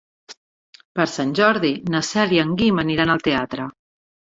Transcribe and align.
Per 0.99 1.05
Sant 1.17 1.35
Jordi 1.41 1.71
na 1.97 2.03
Cel 2.09 2.35
i 2.39 2.41
en 2.47 2.57
Guim 2.63 2.83
aniran 2.87 3.17
al 3.19 3.25
teatre. 3.31 3.71